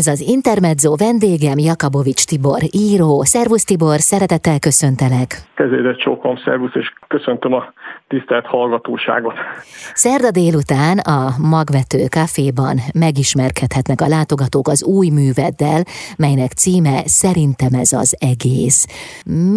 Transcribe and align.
Ez 0.00 0.06
az 0.06 0.20
Intermezzo 0.36 0.90
vendégem 0.96 1.58
Jakabovics 1.58 2.24
Tibor, 2.30 2.62
író. 2.86 3.12
Szervusz 3.34 3.64
Tibor, 3.64 3.98
szeretettel 4.12 4.58
köszöntelek. 4.58 5.28
Kezédet 5.54 5.98
csókom, 5.98 6.36
szervusz, 6.36 6.74
és 6.74 6.92
köszöntöm 7.08 7.52
a 7.52 7.72
tisztelt 8.08 8.46
hallgatóságot. 8.46 9.34
Szerda 10.04 10.30
délután 10.30 10.98
a 10.98 11.20
Magvető 11.54 12.00
Caféban 12.16 12.76
megismerkedhetnek 13.06 14.00
a 14.00 14.12
látogatók 14.16 14.68
az 14.68 14.84
új 14.96 15.08
műveddel, 15.18 15.82
melynek 16.24 16.52
címe 16.62 16.96
Szerintem 17.04 17.72
ez 17.82 17.92
az 17.92 18.16
egész. 18.32 18.80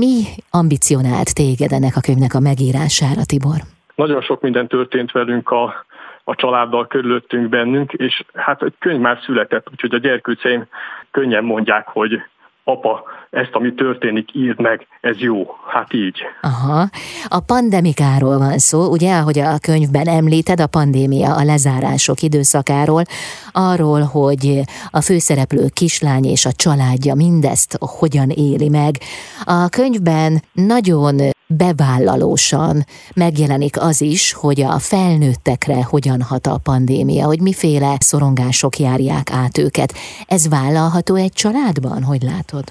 Mi 0.01 0.19
ambicionált 0.59 1.29
téged 1.41 1.71
ennek 1.71 1.95
a 1.95 2.05
könyvnek 2.07 2.33
a 2.33 2.45
megírására, 2.49 3.23
Tibor? 3.31 3.59
Nagyon 3.95 4.21
sok 4.21 4.41
minden 4.41 4.67
történt 4.67 5.11
velünk 5.11 5.49
a 5.49 5.85
a 6.29 6.35
családdal 6.35 6.87
körülöttünk 6.87 7.49
bennünk, 7.49 7.93
és 7.93 8.23
hát 8.33 8.63
egy 8.63 8.73
könyv 8.79 8.99
már 8.99 9.19
született, 9.25 9.67
úgyhogy 9.71 9.93
a 9.93 9.97
gyerkőceim 9.97 10.67
könnyen 11.11 11.43
mondják, 11.43 11.87
hogy 11.87 12.21
apa, 12.63 13.03
ezt, 13.29 13.49
ami 13.51 13.73
történik, 13.73 14.35
írd 14.35 14.61
meg, 14.61 14.87
ez 15.01 15.17
jó. 15.17 15.55
Hát 15.67 15.93
így. 15.93 16.21
Aha. 16.41 16.89
A 17.27 17.39
pandemikáról 17.39 18.37
van 18.37 18.57
szó, 18.57 18.91
ugye, 18.91 19.15
ahogy 19.15 19.39
a 19.39 19.59
könyvben 19.61 20.07
említed, 20.07 20.59
a 20.59 20.67
pandémia, 20.67 21.35
a 21.35 21.43
lezárások 21.43 22.21
időszakáról, 22.21 23.03
arról, 23.51 24.01
hogy 24.01 24.61
a 24.89 25.01
főszereplő 25.01 25.65
kislány 25.73 26.25
és 26.25 26.45
a 26.45 26.51
családja 26.51 27.15
mindezt 27.15 27.77
hogyan 27.99 28.29
éli 28.29 28.69
meg. 28.69 28.95
A 29.43 29.69
könyvben 29.69 30.41
nagyon 30.53 31.15
bevállalósan 31.47 32.75
megjelenik 33.15 33.75
az 33.79 34.01
is, 34.01 34.33
hogy 34.33 34.61
a 34.61 34.79
felnőttekre 34.79 35.79
hogyan 35.89 36.21
hat 36.21 36.45
a 36.45 36.61
pandémia, 36.63 37.25
hogy 37.25 37.41
miféle 37.41 37.95
szorongások 37.99 38.75
járják 38.77 39.27
át 39.43 39.57
őket. 39.57 39.93
Ez 40.27 40.49
vállalható 40.49 41.15
egy 41.15 41.33
családban, 41.33 42.03
hogy 42.03 42.21
látod? 42.21 42.63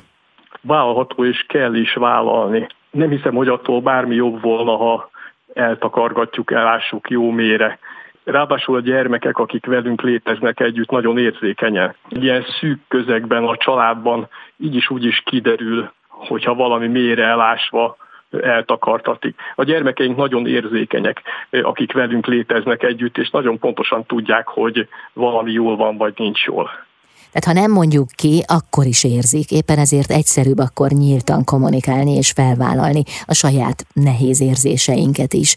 Vállalható 0.62 1.24
és 1.24 1.44
kell 1.48 1.74
is 1.74 1.94
vállalni. 1.94 2.66
Nem 2.90 3.10
hiszem, 3.10 3.34
hogy 3.34 3.48
attól 3.48 3.80
bármi 3.80 4.14
jobb 4.14 4.42
volna, 4.42 4.76
ha 4.76 5.10
eltakargatjuk, 5.54 6.52
elássuk 6.52 7.10
jó 7.10 7.30
mére. 7.30 7.78
Ráadásul 8.24 8.76
a 8.76 8.80
gyermekek, 8.80 9.38
akik 9.38 9.66
velünk 9.66 10.02
léteznek 10.02 10.60
együtt, 10.60 10.90
nagyon 10.90 11.18
érzékenyen. 11.18 11.94
Ilyen 12.08 12.44
szűk 12.60 12.80
közegben, 12.88 13.44
a 13.44 13.56
családban 13.56 14.28
így 14.56 14.74
is 14.74 14.90
úgy 14.90 15.04
is 15.04 15.22
kiderül, 15.24 15.92
hogyha 16.08 16.54
valami 16.54 16.86
mélyre 16.86 17.24
elásva 17.24 17.96
eltakartatik. 18.30 19.34
A 19.54 19.64
gyermekeink 19.64 20.16
nagyon 20.16 20.46
érzékenyek, 20.46 21.22
akik 21.50 21.92
velünk 21.92 22.26
léteznek 22.26 22.82
együtt, 22.82 23.18
és 23.18 23.30
nagyon 23.30 23.58
pontosan 23.58 24.04
tudják, 24.06 24.48
hogy 24.48 24.88
valami 25.12 25.52
jól 25.52 25.76
van, 25.76 25.96
vagy 25.96 26.14
nincs 26.16 26.44
jól. 26.44 26.70
Tehát 27.32 27.58
ha 27.58 27.66
nem 27.66 27.72
mondjuk 27.72 28.08
ki, 28.14 28.42
akkor 28.46 28.86
is 28.86 29.04
érzik. 29.04 29.50
Éppen 29.50 29.78
ezért 29.78 30.10
egyszerűbb 30.10 30.58
akkor 30.58 30.90
nyíltan 30.90 31.44
kommunikálni 31.44 32.12
és 32.12 32.30
felvállalni 32.30 33.02
a 33.26 33.34
saját 33.34 33.86
nehéz 33.92 34.40
érzéseinket 34.40 35.32
is. 35.32 35.54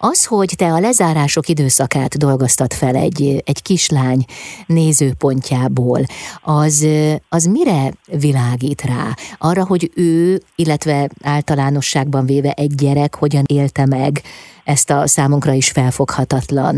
Az, 0.00 0.26
hogy 0.26 0.54
te 0.56 0.72
a 0.72 0.80
lezárások 0.80 1.48
időszakát 1.48 2.18
dolgoztat 2.18 2.74
fel 2.74 2.94
egy, 2.94 3.42
egy 3.44 3.62
kislány 3.62 4.24
nézőpontjából, 4.66 6.00
az, 6.42 6.86
az 7.28 7.44
mire 7.44 7.90
világít 8.20 8.82
rá? 8.82 9.04
Arra, 9.38 9.66
hogy 9.66 9.90
ő, 9.96 10.38
illetve 10.56 11.08
általánosságban 11.22 12.26
véve 12.26 12.52
egy 12.52 12.74
gyerek 12.74 13.14
hogyan 13.14 13.44
élte 13.46 13.86
meg 13.86 14.20
ezt 14.64 14.90
a 14.90 15.06
számunkra 15.06 15.52
is 15.52 15.70
felfoghatatlan 15.70 16.76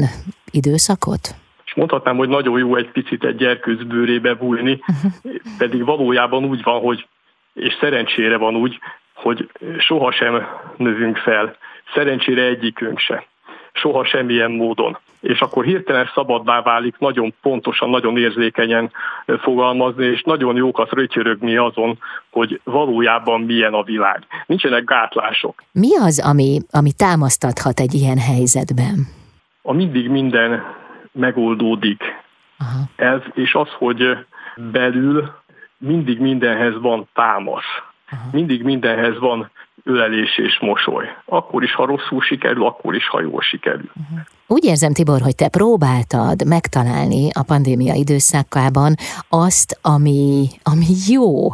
időszakot? 0.51 1.35
és 1.71 1.77
mondhatnám, 1.77 2.17
hogy 2.17 2.29
nagyon 2.29 2.59
jó 2.59 2.77
egy 2.77 2.91
picit 2.91 3.25
egy 3.25 3.37
gyerkőc 3.37 3.83
bőrébe 3.83 4.35
bújni, 4.35 4.81
uh-huh. 4.81 5.33
pedig 5.59 5.85
valójában 5.85 6.45
úgy 6.45 6.63
van, 6.63 6.81
hogy, 6.81 7.07
és 7.55 7.77
szerencsére 7.81 8.37
van 8.37 8.57
úgy, 8.57 8.79
hogy 9.23 9.51
sohasem 9.79 10.47
növünk 10.77 11.17
fel 11.17 11.57
szerencsére 11.95 12.43
egyikünk 12.43 12.99
se. 12.99 13.27
Soha 13.73 14.05
semmilyen 14.05 14.51
módon. 14.51 14.99
És 15.21 15.41
akkor 15.41 15.65
hirtelen 15.65 16.11
szabaddá 16.15 16.63
válik 16.63 16.99
nagyon 16.99 17.35
pontosan, 17.43 17.91
nagyon 17.91 18.17
érzékenyen 18.17 18.91
fogalmazni, 19.27 20.05
és 20.05 20.23
nagyon 20.23 20.57
jókat 20.57 20.93
rötyörögni 20.93 21.57
azon, 21.57 21.99
hogy 22.31 22.61
valójában 22.65 23.41
milyen 23.41 23.75
a 23.75 23.83
világ. 23.83 24.23
Nincsenek 24.47 24.85
gátlások. 24.85 25.63
Mi 25.73 25.97
az, 25.97 26.27
ami, 26.27 26.59
ami 26.71 26.91
támasztathat 26.97 27.81
egy 27.81 27.95
ilyen 27.95 28.19
helyzetben? 28.19 29.07
A 29.63 29.73
mindig 29.73 30.09
minden 30.09 30.65
megoldódik. 31.13 32.03
Aha. 32.59 33.13
Ez, 33.15 33.21
és 33.35 33.55
az, 33.55 33.69
hogy 33.79 34.17
belül 34.73 35.31
mindig 35.79 36.19
mindenhez 36.19 36.81
van 36.81 37.09
támasz. 37.15 37.83
Aha. 38.11 38.29
Mindig 38.33 38.63
mindenhez 38.63 39.19
van 39.19 39.51
ölelés 39.85 40.39
és 40.39 40.59
mosoly. 40.61 41.05
Akkor 41.25 41.63
is, 41.63 41.75
ha 41.75 41.87
rosszul 41.87 42.21
sikerül, 42.21 42.67
akkor 42.67 42.95
is, 42.95 43.09
ha 43.09 43.21
jól 43.21 43.41
sikerül. 43.41 43.91
Úgy 44.47 44.65
érzem, 44.65 44.93
Tibor, 44.93 45.21
hogy 45.21 45.35
te 45.35 45.49
próbáltad 45.49 46.47
megtalálni 46.47 47.29
a 47.33 47.43
pandémia 47.43 47.95
időszakában 47.95 48.95
azt, 49.29 49.79
ami, 49.83 50.49
ami 50.63 50.87
jó, 51.09 51.49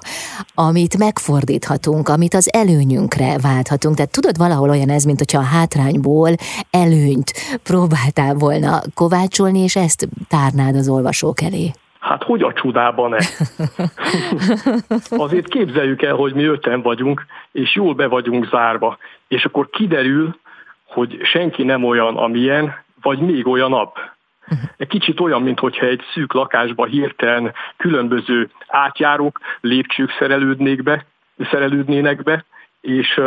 amit 0.54 0.98
megfordíthatunk, 0.98 2.08
amit 2.08 2.34
az 2.34 2.52
előnyünkre 2.52 3.38
válthatunk. 3.38 3.96
Tehát 3.96 4.10
tudod, 4.10 4.36
valahol 4.36 4.70
olyan 4.70 4.90
ez, 4.90 5.04
mint 5.04 5.18
hogyha 5.18 5.38
a 5.38 5.42
hátrányból 5.42 6.30
előnyt 6.70 7.32
próbáltál 7.62 8.34
volna 8.34 8.80
kovácsolni, 8.94 9.58
és 9.58 9.76
ezt 9.76 10.08
tárnád 10.28 10.76
az 10.76 10.88
olvasók 10.88 11.42
elé. 11.42 11.70
Hát 12.06 12.22
hogy 12.22 12.42
a 12.42 12.52
csodában 12.52 13.10
ne? 13.10 13.18
Azért 15.24 15.48
képzeljük 15.48 16.02
el, 16.02 16.14
hogy 16.14 16.34
mi 16.34 16.44
öten 16.44 16.82
vagyunk, 16.82 17.26
és 17.52 17.74
jól 17.74 17.94
be 17.94 18.06
vagyunk 18.06 18.48
zárva, 18.48 18.98
és 19.28 19.44
akkor 19.44 19.70
kiderül, 19.70 20.36
hogy 20.84 21.18
senki 21.22 21.62
nem 21.62 21.84
olyan, 21.84 22.16
amilyen, 22.16 22.74
vagy 23.02 23.18
még 23.18 23.46
olyanabb. 23.46 23.92
Egy 24.76 24.88
kicsit 24.88 25.20
olyan, 25.20 25.42
mintha 25.42 25.86
egy 25.86 26.02
szűk 26.12 26.32
lakásba 26.32 26.84
hirtelen 26.84 27.52
különböző 27.76 28.50
átjárók, 28.66 29.40
lépcsők 29.60 30.10
szerelődnék 30.18 30.82
be, 30.82 31.06
szerelődnének 31.50 32.22
be, 32.22 32.44
és 32.80 33.20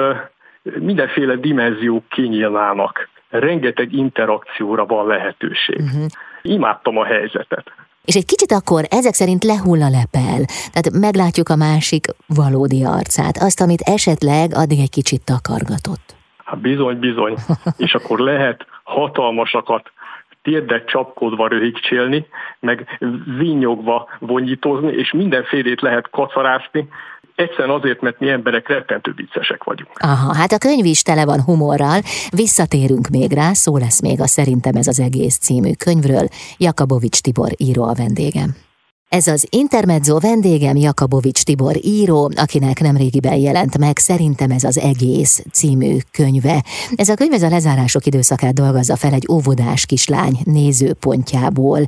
mindenféle 0.62 1.35
dimenziók 1.35 2.09
kinyílnának. 2.09 3.09
Rengeteg 3.29 3.94
interakcióra 3.94 4.85
van 4.85 5.07
lehetőség. 5.07 5.79
Uh-huh. 5.79 6.06
Imádtam 6.41 6.97
a 6.97 7.06
helyzetet. 7.06 7.72
És 8.09 8.16
egy 8.16 8.25
kicsit 8.25 8.52
akkor 8.52 8.84
ezek 8.90 9.14
szerint 9.14 9.44
lehull 9.44 9.81
a 9.81 9.90
lepel. 9.90 10.40
Tehát 10.72 10.92
meglátjuk 10.92 11.50
a 11.50 11.56
másik 11.56 12.06
valódi 12.28 12.84
arcát, 12.84 13.38
azt, 13.38 13.62
amit 13.62 13.81
esetleg 13.81 14.52
addig 14.53 14.80
egy 14.80 14.90
kicsit 14.90 15.24
takargatott. 15.24 16.16
Hát 16.46 16.59
bizony, 16.59 17.00
bizony. 17.00 17.36
És 17.78 17.94
akkor 17.94 18.19
lehet 18.19 18.66
hatalmasakat 18.84 19.92
térdet 20.41 20.88
csapkodva 20.88 21.47
röhigcsélni, 21.47 22.27
meg 22.59 23.00
vinyogva 23.38 24.09
vonyítozni, 24.19 24.91
és 24.91 25.11
mindenfélét 25.11 25.81
lehet 25.81 26.09
kacarászni, 26.09 26.88
Egyszerűen 27.35 27.75
azért, 27.75 28.01
mert 28.01 28.19
mi 28.19 28.29
emberek 28.29 28.67
rettentő 28.67 29.13
viccesek 29.16 29.63
vagyunk. 29.63 29.91
Aha, 30.00 30.35
hát 30.35 30.51
a 30.51 30.57
könyv 30.57 30.85
is 30.85 31.01
tele 31.01 31.25
van 31.25 31.41
humorral. 31.41 32.00
Visszatérünk 32.31 33.07
még 33.07 33.31
rá, 33.31 33.53
szó 33.53 33.77
lesz 33.77 34.01
még 34.01 34.22
a 34.22 34.27
Szerintem 34.27 34.75
ez 34.75 34.88
az 34.88 35.00
egész 35.00 35.38
című 35.38 35.72
könyvről. 35.73 36.27
Jakabovics 36.57 37.21
Tibor 37.21 37.50
író 37.57 37.83
a 37.83 37.94
vendégem. 37.94 38.69
Ez 39.09 39.28
az 39.28 39.47
Intermezzo 39.50 40.20
vendégem 40.20 40.75
Jakabovics 40.75 41.44
Tibor 41.44 41.75
író, 41.86 42.31
akinek 42.36 42.80
nemrégiben 42.80 43.36
jelent 43.36 43.78
meg 43.78 43.97
Szerintem 43.97 44.52
ez 44.52 44.64
az 44.64 44.78
egész 44.78 45.44
című 45.52 45.97
könyve. 46.12 46.64
Ez 46.96 47.09
a 47.09 47.14
könyv 47.14 47.34
ez 47.34 47.42
a 47.42 47.50
lezárások 47.50 48.06
időszakát 48.06 48.53
dolgozza 48.53 48.96
fel 48.96 49.14
egy 49.14 49.28
óvodás 49.31 49.86
kislány 49.86 50.40
nézőpontjából 50.44 51.88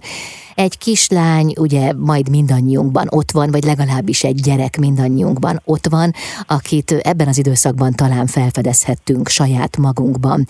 egy 0.56 0.78
kislány 0.78 1.53
ugye 1.59 1.94
majd 1.94 2.29
mindannyiunkban 2.29 3.07
ott 3.09 3.31
van, 3.31 3.51
vagy 3.51 3.63
legalábbis 3.63 4.24
egy 4.24 4.42
gyerek 4.42 4.77
mindannyiunkban 4.80 5.62
ott 5.65 5.88
van, 5.88 6.13
akit 6.48 6.92
ebben 6.92 7.27
az 7.27 7.38
időszakban 7.38 7.94
talán 7.94 8.27
felfedezhettünk 8.27 9.27
saját 9.27 9.77
magunkban. 9.77 10.45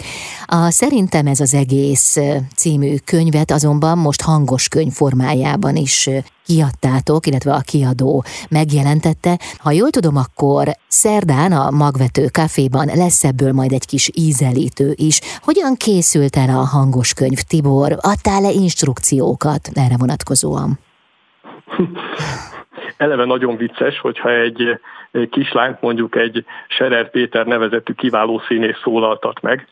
A 0.46 0.70
Szerintem 0.72 1.28
ez 1.28 1.40
az 1.40 1.54
egész 1.54 2.18
című 2.56 2.96
könyvet 3.06 3.52
azonban 3.52 3.98
most 3.98 4.22
hangos 4.22 4.68
könyv 4.68 4.94
formájában 4.94 5.76
is 5.76 6.10
kiadtátok, 6.46 7.28
illetve 7.28 7.54
a 7.54 7.60
kiadó 7.60 8.24
megjelentette. 8.50 9.40
Ha 9.58 9.72
jól 9.72 9.90
tudom, 9.90 10.16
akkor 10.16 10.78
szerdán 10.88 11.52
a 11.52 11.70
Magvető 11.70 12.28
Caféban 12.28 12.92
lesz 12.94 13.24
ebből 13.24 13.54
majd 13.54 13.72
egy 13.72 13.86
kis 13.86 14.10
ízelítő 14.14 14.94
is. 14.96 15.20
Hogyan 15.44 15.76
készült 15.76 16.36
el 16.36 16.50
a 16.50 16.64
hangos 16.64 17.14
könyv, 17.14 17.40
Tibor? 17.42 17.98
Adtál-e 18.02 18.52
instrukciókat 18.52 19.70
erre 19.74 19.91
vonatkozóan? 19.98 20.80
Eleve 22.98 23.26
nagyon 23.26 23.58
vicces, 23.58 24.00
hogyha 24.00 24.30
egy 24.30 24.80
kislányt 25.30 25.82
mondjuk 25.82 26.16
egy 26.16 26.46
Serer 26.68 27.10
Péter 27.10 27.46
nevezetű 27.46 27.94
kiváló 27.94 28.42
színész 28.48 28.80
szólaltat 28.84 29.42
meg, 29.42 29.68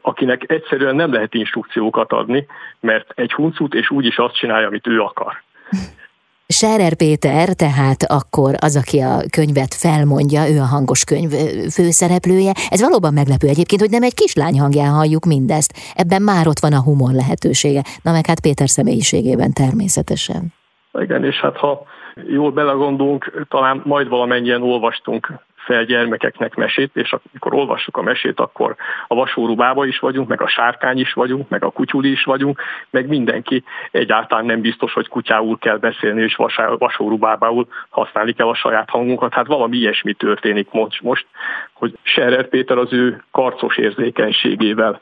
akinek 0.00 0.50
egyszerűen 0.50 0.94
nem 0.94 1.12
lehet 1.12 1.34
instrukciókat 1.34 2.12
adni, 2.12 2.46
mert 2.80 3.12
egy 3.14 3.32
huncut 3.32 3.74
és 3.74 3.90
úgyis 3.90 4.18
azt 4.18 4.34
csinálja, 4.34 4.66
amit 4.66 4.86
ő 4.86 5.00
akar. 5.00 5.42
Sárer 6.50 6.94
Péter, 6.94 7.48
tehát 7.54 8.02
akkor 8.02 8.54
az, 8.60 8.76
aki 8.76 8.98
a 9.00 9.16
könyvet 9.30 9.74
felmondja, 9.74 10.48
ő 10.48 10.58
a 10.60 10.72
hangos 10.74 11.04
könyv 11.04 11.30
főszereplője. 11.70 12.52
Ez 12.68 12.80
valóban 12.80 13.12
meglepő 13.12 13.46
egyébként, 13.48 13.80
hogy 13.80 13.90
nem 13.90 14.02
egy 14.02 14.14
kislány 14.14 14.60
hangján 14.60 14.92
halljuk 14.92 15.24
mindezt. 15.24 15.72
Ebben 15.94 16.22
már 16.22 16.46
ott 16.46 16.58
van 16.58 16.72
a 16.72 16.82
humor 16.82 17.12
lehetősége. 17.12 17.82
Na 18.02 18.12
meg 18.12 18.26
hát 18.26 18.40
Péter 18.40 18.68
személyiségében 18.68 19.52
természetesen. 19.52 20.52
Igen, 20.92 21.24
és 21.24 21.36
hát 21.36 21.56
ha 21.56 21.82
jól 22.28 22.52
belegondolunk, 22.52 23.46
talán 23.48 23.82
majd 23.84 24.08
valamennyien 24.08 24.62
olvastunk 24.62 25.32
fel 25.70 25.84
gyermekeknek 25.84 26.54
mesét, 26.54 26.90
és 26.94 27.12
amikor 27.12 27.54
olvassuk 27.54 27.96
a 27.96 28.02
mesét, 28.02 28.40
akkor 28.40 28.76
a 29.06 29.14
vasórubába 29.14 29.86
is 29.86 29.98
vagyunk, 29.98 30.28
meg 30.28 30.42
a 30.42 30.48
sárkány 30.48 30.98
is 30.98 31.12
vagyunk, 31.12 31.48
meg 31.48 31.64
a 31.64 31.70
kutyuli 31.70 32.10
is 32.10 32.24
vagyunk, 32.24 32.60
meg 32.90 33.08
mindenki 33.08 33.64
egyáltalán 33.90 34.44
nem 34.44 34.60
biztos, 34.60 34.92
hogy 34.92 35.08
kutyául 35.08 35.58
kell 35.58 35.76
beszélni, 35.76 36.22
és 36.22 36.38
vasórubábául 36.78 37.66
használni 37.88 38.32
kell 38.32 38.48
a 38.48 38.54
saját 38.54 38.90
hangunkat. 38.90 39.34
Hát 39.34 39.46
valami 39.46 39.76
ilyesmi 39.76 40.12
történik 40.12 40.70
most, 40.70 41.00
most 41.02 41.26
hogy 41.72 41.98
Scherer 42.02 42.48
Péter 42.48 42.78
az 42.78 42.92
ő 42.92 43.22
karcos 43.30 43.76
érzékenységével 43.76 45.00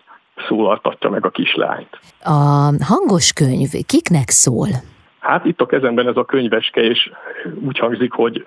szólaltatja 0.48 1.10
meg 1.10 1.24
a 1.24 1.30
kislányt. 1.30 2.00
A 2.22 2.72
hangos 2.84 3.32
könyv 3.32 3.70
kiknek 3.86 4.28
szól? 4.28 4.68
Hát 5.18 5.44
itt 5.44 5.60
a 5.60 5.66
kezemben 5.66 6.08
ez 6.08 6.16
a 6.16 6.24
könyveske, 6.24 6.80
és 6.80 7.10
úgy 7.60 7.78
hangzik, 7.78 8.12
hogy 8.12 8.42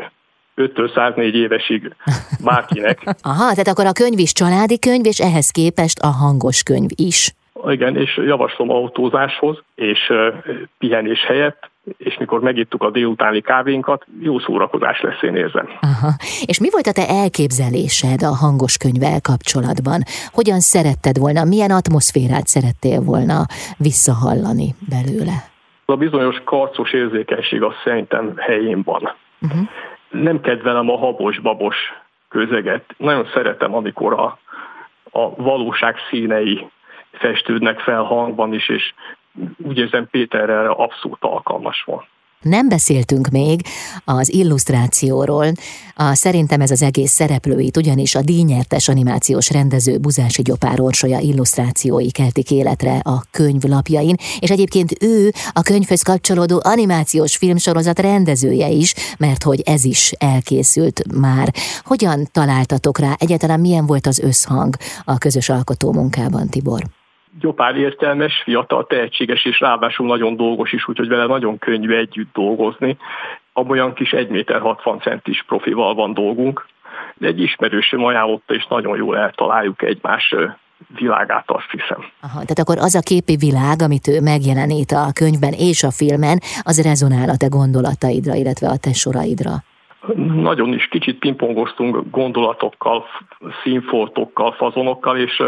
5-től 0.58 0.94
104 0.94 1.36
évesig 1.36 1.96
bárkinek. 2.44 3.00
Aha, 3.22 3.50
tehát 3.50 3.68
akkor 3.68 3.86
a 3.86 3.92
könyv 3.92 4.20
is 4.20 4.34
családi 4.34 4.80
könyv, 4.80 5.06
és 5.06 5.20
ehhez 5.20 5.50
képest 5.50 6.00
a 6.00 6.08
hangos 6.08 6.64
könyv 6.64 6.90
is. 6.96 7.34
Igen, 7.68 7.98
és 7.98 8.18
javaslom 8.26 8.70
autózáshoz, 8.70 9.58
és 9.76 10.14
pihenés 10.78 11.26
helyett, 11.26 11.70
és 11.98 12.18
mikor 12.18 12.42
megittuk 12.42 12.84
a 12.84 12.90
délutáni 12.90 13.42
kávénkat, 13.42 14.06
jó 14.20 14.40
szórakozás 14.40 15.02
lesz, 15.02 15.22
én 15.22 15.36
érzem. 15.36 15.70
Aha. 15.82 16.12
És 16.46 16.60
mi 16.60 16.68
volt 16.72 16.88
a 16.88 16.92
te 16.92 17.08
elképzelésed 17.08 18.24
a 18.24 18.36
hangos 18.36 18.78
könyvvel 18.78 19.22
kapcsolatban? 19.22 20.02
Hogyan 20.32 20.60
szeretted 20.60 21.18
volna, 21.18 21.44
milyen 21.44 21.72
atmoszférát 21.72 22.48
szerettél 22.48 23.02
volna 23.02 23.46
visszahallani 23.78 24.76
belőle? 24.90 25.50
A 25.86 25.96
bizonyos 25.96 26.42
karcos 26.44 26.94
érzékenység 26.94 27.62
az 27.62 27.74
szerintem 27.84 28.34
helyén 28.38 28.82
van. 28.84 29.16
Uh-huh 29.42 29.68
nem 30.12 30.42
kedvelem 30.42 30.90
a 30.90 30.98
habos-babos 30.98 31.76
közeget. 32.30 32.94
Nagyon 32.98 33.30
szeretem, 33.34 33.76
amikor 33.76 34.14
a, 34.14 34.40
a 35.12 35.36
valóság 35.36 35.96
színei 36.10 36.70
festődnek 37.12 37.80
fel 37.80 38.04
hangban 38.04 38.54
is, 38.54 38.70
és 38.70 38.94
úgy 39.58 39.78
érzem 39.78 40.08
Péter 40.10 40.50
erre 40.50 40.70
abszolút 40.70 41.24
alkalmas 41.24 41.84
van. 41.84 42.06
Nem 42.42 42.70
beszéltünk 42.70 43.30
még 43.30 43.62
az 44.06 44.34
illusztrációról. 44.34 45.52
A, 45.96 46.16
szerintem 46.16 46.62
ez 46.62 46.72
az 46.72 46.82
egész 46.82 47.12
szereplőit, 47.12 47.78
ugyanis 47.78 48.16
a 48.16 48.22
díjnyertes 48.22 48.88
animációs 48.88 49.50
rendező 49.50 49.98
Buzási 49.98 50.42
Gyopár 50.42 50.80
Orsolya 50.80 51.20
illusztrációi 51.20 52.12
keltik 52.12 52.52
életre 52.52 52.98
a 53.04 53.24
könyv 53.32 53.64
lapjain, 53.64 54.16
és 54.40 54.50
egyébként 54.50 55.04
ő 55.04 55.34
a 55.52 55.62
könyvhöz 55.62 56.02
kapcsolódó 56.02 56.62
animációs 56.64 57.38
filmsorozat 57.38 58.00
rendezője 58.00 58.70
is, 58.70 58.94
mert 59.18 59.44
hogy 59.44 59.62
ez 59.62 59.84
is 59.84 60.12
elkészült 60.12 61.02
már. 61.14 61.54
Hogyan 61.84 62.30
találtatok 62.32 63.00
rá? 63.00 63.16
Egyáltalán 63.18 63.60
milyen 63.60 63.86
volt 63.86 64.08
az 64.08 64.20
összhang 64.20 64.76
a 65.06 65.18
közös 65.18 65.50
alkotó 65.50 65.92
munkában, 65.92 66.50
Tibor? 66.50 67.01
Gyopár 67.42 67.76
értelmes, 67.76 68.42
fiatal, 68.44 68.86
tehetséges 68.88 69.46
és 69.46 69.60
ráadásul 69.60 70.08
nagyon 70.08 70.36
dolgos 70.36 70.72
is, 70.72 70.88
úgyhogy 70.88 71.08
vele 71.08 71.26
nagyon 71.26 71.58
könnyű 71.58 71.96
együtt 71.96 72.34
dolgozni. 72.34 72.98
Abban 73.54 73.94
kis 73.94 74.14
1 74.14 74.30
méter 74.30 74.62
60 74.62 75.00
centis 75.00 75.44
profival 75.48 75.94
van 75.94 76.14
dolgunk. 76.14 76.66
Egy 77.20 77.42
ismerősöm 77.42 78.04
ajánlotta, 78.04 78.54
és 78.54 78.68
nagyon 78.68 78.98
jól 78.98 79.18
eltaláljuk 79.18 79.82
egymás 79.82 80.36
világát, 80.88 81.52
azt 81.52 81.72
hiszem. 81.72 82.06
Aha, 82.22 82.40
tehát 82.40 82.60
akkor 82.60 82.78
az 82.78 82.96
a 82.96 83.00
képi 83.00 83.36
világ, 83.36 83.82
amit 83.82 84.08
ő 84.08 84.22
megjelenít 84.22 84.92
a 84.92 85.12
könyvben 85.14 85.54
és 85.54 85.84
a 85.84 85.92
filmen, 85.92 86.40
az 86.62 86.84
rezonál 86.84 87.30
a 87.30 87.38
te 87.38 87.48
gondolataidra, 87.48 88.34
illetve 88.34 88.68
a 88.68 88.78
te 88.78 88.94
soraidra. 88.94 89.52
Nagyon 90.50 90.74
is 90.74 90.88
kicsit 90.88 91.20
pingpongoztunk 91.20 92.10
gondolatokkal, 92.12 93.06
színfoltokkal, 93.64 94.52
fazonokkal, 94.52 95.18
és 95.18 95.44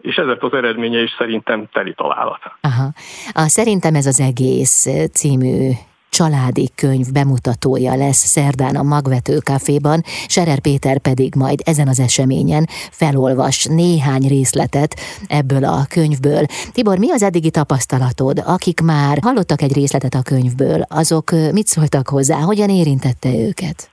és 0.00 0.16
ezek 0.16 0.42
az 0.42 0.52
eredménye 0.52 1.02
is 1.02 1.14
szerintem 1.18 1.68
teli 1.72 1.94
találat. 1.94 2.40
Aha. 2.60 2.92
A 3.32 3.48
Szerintem 3.48 3.94
ez 3.94 4.06
az 4.06 4.20
egész 4.20 4.88
című 5.12 5.70
családi 6.10 6.68
könyv 6.74 7.06
bemutatója 7.12 7.94
lesz 7.96 8.24
szerdán 8.24 8.76
a 8.76 8.82
Magvető 8.82 9.38
Caféban, 9.38 10.00
Serer 10.28 10.60
Péter 10.60 10.98
pedig 10.98 11.34
majd 11.34 11.58
ezen 11.64 11.88
az 11.88 12.00
eseményen 12.00 12.64
felolvas 12.90 13.64
néhány 13.64 14.28
részletet 14.28 14.94
ebből 15.28 15.64
a 15.64 15.86
könyvből. 15.88 16.44
Tibor, 16.72 16.98
mi 16.98 17.10
az 17.10 17.22
eddigi 17.22 17.50
tapasztalatod? 17.50 18.42
Akik 18.46 18.80
már 18.80 19.16
hallottak 19.22 19.62
egy 19.62 19.74
részletet 19.74 20.14
a 20.14 20.22
könyvből, 20.22 20.80
azok 20.88 21.30
mit 21.52 21.66
szóltak 21.66 22.08
hozzá, 22.08 22.36
hogyan 22.36 22.68
érintette 22.68 23.28
őket? 23.48 23.90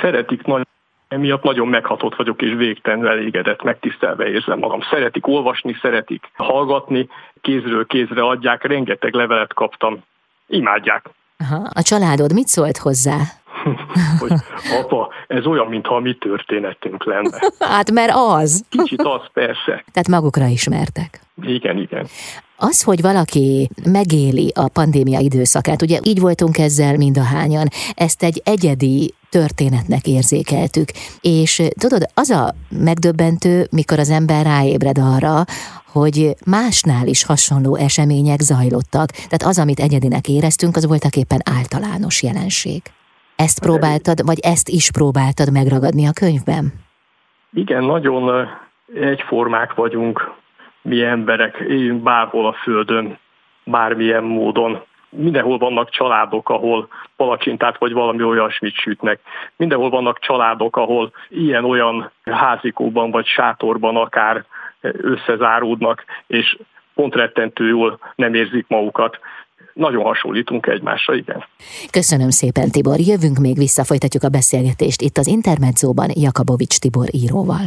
Szeretik 0.00 0.42
nagyon 0.42 0.75
Emiatt 1.08 1.42
nagyon 1.42 1.68
meghatott 1.68 2.16
vagyok, 2.16 2.42
és 2.42 2.54
végtelenül 2.56 3.08
elégedett, 3.08 3.62
megtisztelve 3.62 4.28
érzem 4.28 4.58
magam. 4.58 4.80
Szeretik 4.90 5.26
olvasni, 5.26 5.76
szeretik 5.82 6.30
hallgatni, 6.34 7.08
kézről 7.40 7.86
kézre 7.86 8.22
adják, 8.22 8.64
rengeteg 8.64 9.14
levelet 9.14 9.54
kaptam. 9.54 10.02
Imádják. 10.46 11.10
Aha, 11.38 11.68
a 11.74 11.82
családod 11.82 12.32
mit 12.32 12.46
szólt 12.46 12.76
hozzá? 12.76 13.16
hogy 14.20 14.32
apa, 14.80 15.12
ez 15.26 15.46
olyan, 15.46 15.66
mintha 15.66 15.94
a 15.94 16.00
mi 16.00 16.14
történetünk 16.14 17.04
lenne. 17.04 17.38
Hát 17.58 17.90
mert 17.90 18.12
az. 18.14 18.64
Kicsit 18.68 19.02
az, 19.02 19.22
persze. 19.32 19.84
Tehát 19.92 20.08
magukra 20.08 20.46
ismertek. 20.46 21.20
Igen, 21.42 21.78
igen. 21.78 22.06
Az, 22.58 22.82
hogy 22.82 23.00
valaki 23.00 23.68
megéli 23.84 24.52
a 24.54 24.68
pandémia 24.68 25.18
időszakát, 25.18 25.82
ugye 25.82 25.98
így 26.02 26.20
voltunk 26.20 26.58
ezzel 26.58 26.96
mind 26.96 27.18
a 27.18 27.22
hányan, 27.22 27.66
ezt 27.94 28.22
egy 28.22 28.42
egyedi 28.44 29.14
történetnek 29.30 30.06
érzékeltük. 30.06 30.88
És 31.20 31.62
tudod, 31.78 32.02
az 32.14 32.30
a 32.30 32.54
megdöbbentő, 32.68 33.66
mikor 33.70 33.98
az 33.98 34.10
ember 34.10 34.44
ráébred 34.44 34.98
arra, 34.98 35.44
hogy 35.92 36.34
másnál 36.46 37.06
is 37.06 37.24
hasonló 37.24 37.76
események 37.76 38.40
zajlottak. 38.40 39.10
Tehát 39.10 39.42
az, 39.42 39.58
amit 39.58 39.80
egyedinek 39.80 40.28
éreztünk, 40.28 40.76
az 40.76 40.86
voltak 40.86 41.16
éppen 41.16 41.40
általános 41.58 42.22
jelenség. 42.22 42.82
Ezt 43.36 43.60
próbáltad, 43.60 44.26
vagy 44.26 44.38
ezt 44.40 44.68
is 44.68 44.90
próbáltad 44.90 45.52
megragadni 45.52 46.06
a 46.06 46.12
könyvben? 46.12 46.72
Igen, 47.52 47.84
nagyon 47.84 48.48
egyformák 48.94 49.74
vagyunk 49.74 50.34
mi 50.86 51.02
emberek, 51.02 51.56
éljünk 51.68 52.02
bárhol 52.02 52.46
a 52.46 52.52
Földön, 52.52 53.18
bármilyen 53.64 54.24
módon. 54.24 54.82
Mindenhol 55.08 55.58
vannak 55.58 55.90
családok, 55.90 56.48
ahol 56.48 56.88
palacsintát 57.16 57.78
vagy 57.78 57.92
valami 57.92 58.22
olyasmit 58.22 58.74
sütnek. 58.74 59.20
Mindenhol 59.56 59.90
vannak 59.90 60.18
családok, 60.18 60.76
ahol 60.76 61.12
ilyen-olyan 61.28 62.10
házikóban 62.24 63.10
vagy 63.10 63.26
sátorban 63.26 63.96
akár 63.96 64.44
összezáródnak, 64.80 66.04
és 66.26 66.58
pont 66.94 67.14
rettentő 67.14 67.74
nem 68.14 68.34
érzik 68.34 68.64
magukat 68.68 69.18
nagyon 69.72 70.04
hasonlítunk 70.04 70.66
egymásra, 70.66 71.14
igen. 71.14 71.44
Köszönöm 71.90 72.30
szépen, 72.30 72.70
Tibor. 72.70 72.98
Jövünk 72.98 73.38
még 73.38 73.56
vissza, 73.56 73.84
folytatjuk 73.84 74.22
a 74.22 74.28
beszélgetést 74.28 75.00
itt 75.00 75.16
az 75.16 75.26
Intermedzóban 75.26 76.10
Jakabovics 76.14 76.78
Tibor 76.78 77.06
íróval. 77.10 77.64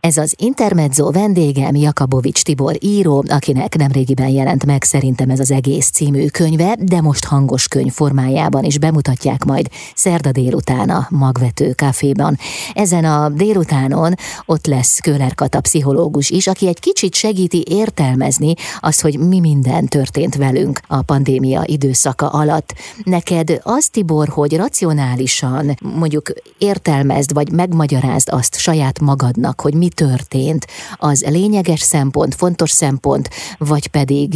Ez 0.00 0.16
az 0.16 0.34
Intermezzo 0.38 1.10
vendégem 1.10 1.74
Jakabovics 1.74 2.42
Tibor 2.42 2.76
író, 2.80 3.24
akinek 3.28 3.76
nemrégiben 3.76 4.28
jelent 4.28 4.66
meg 4.66 4.82
szerintem 4.82 5.30
ez 5.30 5.40
az 5.40 5.50
egész 5.50 5.90
című 5.90 6.26
könyve, 6.26 6.76
de 6.80 7.00
most 7.00 7.24
hangos 7.24 7.68
könyv 7.68 7.92
formájában 7.92 8.64
is 8.64 8.78
bemutatják 8.78 9.44
majd 9.44 9.68
szerda 9.94 10.32
délután 10.32 10.90
a 10.90 11.06
Magvető 11.10 11.72
Caféban. 11.72 12.38
Ezen 12.72 13.04
a 13.04 13.28
délutánon 13.28 14.14
ott 14.44 14.66
lesz 14.66 14.98
Köller 14.98 15.34
Kata 15.34 15.60
pszichológus 15.60 16.30
is, 16.30 16.46
aki 16.46 16.68
egy 16.68 16.80
kicsit 16.80 17.14
segíti 17.14 17.64
értelmezni 17.68 18.54
azt, 18.80 19.00
hogy 19.00 19.18
mi 19.18 19.40
minden 19.40 19.86
történt 19.86 20.34
velünk 20.34 20.80
a 20.86 21.02
pandémia 21.02 21.62
időszaka 21.64 22.28
alatt. 22.28 22.74
Neked 23.04 23.60
az, 23.62 23.88
Tibor, 23.88 24.28
hogy 24.28 24.56
racionálisan 24.56 25.76
mondjuk 25.80 26.32
értelmezd 26.58 27.32
vagy 27.32 27.52
megmagyarázd 27.52 28.28
azt 28.30 28.58
saját 28.58 29.00
magadnak, 29.00 29.60
hogy 29.60 29.74
mi 29.74 29.85
történt, 29.88 30.66
az 30.96 31.26
lényeges 31.30 31.80
szempont, 31.80 32.34
fontos 32.34 32.70
szempont, 32.70 33.28
vagy 33.58 33.88
pedig 33.88 34.34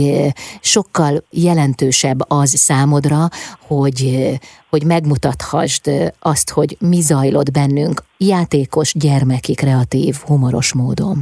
sokkal 0.61 1.12
jelentősebb 1.30 2.19
az 2.28 2.49
számodra, 2.49 3.19
hogy, 3.61 4.28
hogy 4.71 4.85
megmutathassd 4.87 6.12
azt, 6.21 6.50
hogy 6.50 6.76
mi 6.80 7.00
zajlott 7.00 7.50
bennünk 7.52 8.00
játékos, 8.19 8.92
gyermeki, 8.99 9.54
kreatív, 9.54 10.14
humoros 10.26 10.75
módon? 10.75 11.16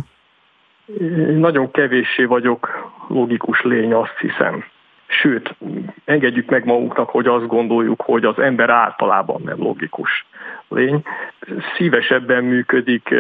Nagyon 1.39 1.71
kevéssé 1.71 2.25
vagyok 2.25 2.69
logikus 3.09 3.63
lény, 3.63 3.93
azt 3.93 4.19
hiszem. 4.21 4.65
Sőt, 5.07 5.55
engedjük 6.05 6.51
meg 6.51 6.65
magunknak, 6.65 7.09
hogy 7.09 7.27
azt 7.27 7.47
gondoljuk, 7.47 8.01
hogy 8.01 8.25
az 8.25 8.39
ember 8.39 8.71
általában 8.71 9.43
nem 9.45 9.59
logikus 9.59 10.27
lény. 10.69 11.03
Szívesebben 11.77 12.45
működik 12.45 13.15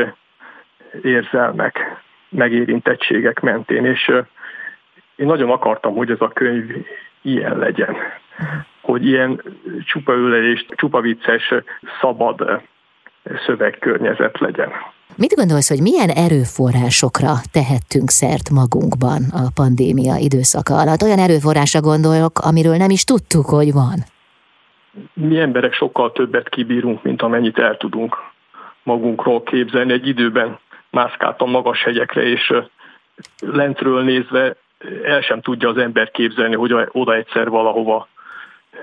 érzelmek, 1.02 2.02
megérintettségek 2.28 3.40
mentén, 3.40 3.84
és 3.84 4.12
én 5.16 5.26
nagyon 5.26 5.50
akartam, 5.50 5.94
hogy 5.94 6.10
ez 6.10 6.20
a 6.20 6.28
könyv 6.28 6.84
ilyen 7.22 7.58
legyen, 7.58 7.96
hogy 8.80 9.06
ilyen 9.06 9.42
csupa 9.84 10.12
ölelés, 10.12 10.66
csupa 10.76 11.00
vicces, 11.00 11.54
szabad 12.00 12.62
szövegkörnyezet 13.46 14.38
legyen. 14.38 14.70
Mit 15.16 15.34
gondolsz, 15.34 15.68
hogy 15.68 15.80
milyen 15.80 16.08
erőforrásokra 16.08 17.32
tehettünk 17.52 18.10
szert 18.10 18.50
magunkban 18.50 19.22
a 19.32 19.50
pandémia 19.54 20.16
időszaka 20.16 20.74
alatt? 20.74 21.02
Olyan 21.02 21.18
erőforrásra 21.18 21.80
gondolok, 21.80 22.38
amiről 22.38 22.76
nem 22.76 22.90
is 22.90 23.04
tudtuk, 23.04 23.46
hogy 23.46 23.72
van. 23.72 23.98
Mi 25.12 25.38
emberek 25.40 25.72
sokkal 25.72 26.12
többet 26.12 26.48
kibírunk, 26.48 27.02
mint 27.02 27.22
amennyit 27.22 27.58
el 27.58 27.76
tudunk 27.76 28.16
magunkról 28.82 29.42
képzelni. 29.42 29.92
Egy 29.92 30.06
időben 30.06 30.58
mászkáltam 30.90 31.50
magas 31.50 31.82
hegyekre, 31.82 32.22
és 32.22 32.52
lentről 33.40 34.02
nézve 34.02 34.56
el 35.04 35.20
sem 35.20 35.40
tudja 35.40 35.68
az 35.68 35.76
ember 35.76 36.10
képzelni, 36.10 36.54
hogy 36.54 36.74
oda 36.92 37.14
egyszer 37.14 37.48
valahova 37.48 38.08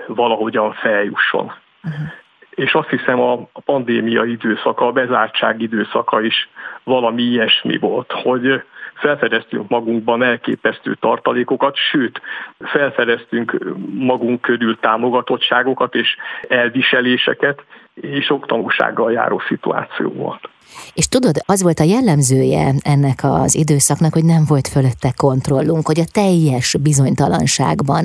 valahogyan 0.06 0.72
feljusson. 0.72 1.52
Uh-huh 1.82 2.12
és 2.56 2.74
azt 2.74 2.88
hiszem 2.88 3.20
a, 3.20 3.48
pandémia 3.64 4.24
időszaka, 4.24 4.86
a 4.86 4.92
bezártság 4.92 5.60
időszaka 5.60 6.20
is 6.20 6.48
valami 6.82 7.22
ilyesmi 7.22 7.78
volt, 7.78 8.12
hogy 8.12 8.62
felfedeztünk 8.96 9.68
magunkban 9.68 10.22
elképesztő 10.22 10.96
tartalékokat, 11.00 11.76
sőt, 11.76 12.20
felfedeztünk 12.58 13.58
magunk 13.94 14.40
körül 14.40 14.78
támogatottságokat 14.80 15.94
és 15.94 16.16
elviseléseket, 16.48 17.64
és 17.94 18.24
sok 18.24 18.46
tanulsággal 18.46 19.12
járó 19.12 19.42
szituáció 19.48 20.12
volt. 20.12 20.48
És 20.94 21.08
tudod, 21.08 21.36
az 21.46 21.62
volt 21.62 21.78
a 21.80 21.84
jellemzője 21.84 22.72
ennek 22.82 23.18
az 23.22 23.54
időszaknak, 23.54 24.12
hogy 24.12 24.24
nem 24.24 24.44
volt 24.48 24.68
fölötte 24.68 25.12
kontrollunk, 25.16 25.86
hogy 25.86 26.00
a 26.00 26.10
teljes 26.12 26.76
bizonytalanságban 26.82 28.04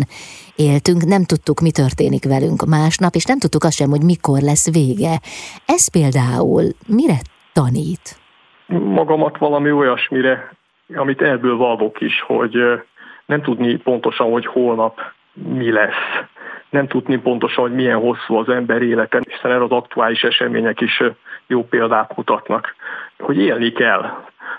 éltünk, 0.55 1.03
nem 1.03 1.23
tudtuk, 1.23 1.59
mi 1.59 1.71
történik 1.71 2.25
velünk 2.25 2.65
másnap, 2.65 3.15
és 3.15 3.25
nem 3.25 3.39
tudtuk 3.39 3.63
azt 3.63 3.75
sem, 3.75 3.89
hogy 3.89 4.03
mikor 4.03 4.39
lesz 4.41 4.71
vége. 4.71 5.19
Ez 5.65 5.91
például 5.91 6.63
mire 6.87 7.17
tanít? 7.53 8.19
Magamat 8.67 9.37
valami 9.37 9.71
olyasmire, 9.71 10.51
amit 10.95 11.21
ebből 11.21 11.57
valvok 11.57 12.01
is, 12.01 12.21
hogy 12.21 12.81
nem 13.25 13.41
tudni 13.41 13.75
pontosan, 13.75 14.31
hogy 14.31 14.45
holnap 14.45 15.01
mi 15.33 15.71
lesz. 15.71 16.23
Nem 16.69 16.87
tudni 16.87 17.17
pontosan, 17.17 17.63
hogy 17.63 17.73
milyen 17.73 17.99
hosszú 17.99 18.35
az 18.35 18.49
ember 18.49 18.81
élete, 18.81 19.19
hiszen 19.29 19.51
erre 19.51 19.63
az 19.63 19.71
aktuális 19.71 20.23
események 20.23 20.81
is 20.81 21.03
jó 21.47 21.63
példát 21.63 22.15
mutatnak, 22.15 22.75
hogy 23.19 23.37
élni 23.37 23.71
kell, 23.71 24.11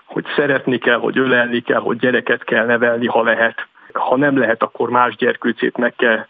hogy 0.04 0.24
szeretni 0.36 0.78
kell, 0.78 0.98
hogy 0.98 1.18
ölelni 1.18 1.60
kell, 1.60 1.80
hogy 1.80 1.96
gyereket 1.96 2.44
kell 2.44 2.66
nevelni, 2.66 3.06
ha 3.06 3.22
lehet. 3.22 3.66
Ha 3.92 4.16
nem 4.16 4.38
lehet, 4.38 4.62
akkor 4.62 4.90
más 4.90 5.16
gyerkőcét 5.16 5.76
meg 5.76 5.94
kell 5.96 6.26